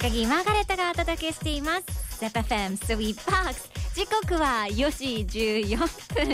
[0.00, 1.84] 高木マーガレットがお届けしています。
[2.24, 5.78] ZFM スイーパークス時刻は4時14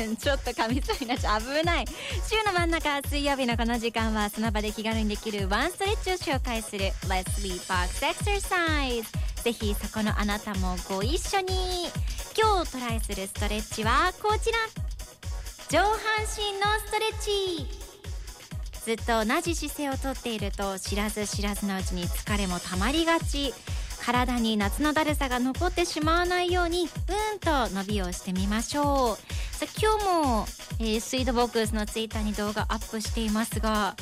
[0.04, 0.16] 分。
[0.16, 1.40] ちょっと噛みそうになっちゃう。
[1.40, 1.84] 危ない。
[2.28, 11.86] 週の真ん中水曜日のこの時間はその場で気軽にできるワンストレッチを紹介する Let's Sweet Box Exercise ぜひそこのあなたもご一緒に。
[12.36, 14.58] 今日トライするストレッチはこちら。
[15.68, 17.66] 上半身のストレッチ。
[18.84, 23.54] ずっと同じ姿勢をとっていると知らず知らずのうちに疲れもたまりがち。
[24.04, 29.16] 体に夏のだるさが残ってしまわないようにうんと伸びをしてみましょう。
[29.54, 30.46] さあ今日も、
[30.80, 33.94] えースイートボックスのツイッターに動画アップしていますが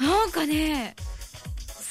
[0.00, 0.96] なんかね